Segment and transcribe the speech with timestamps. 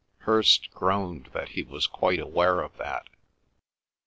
[0.25, 3.05] Hirst groaned that he was quite aware of that.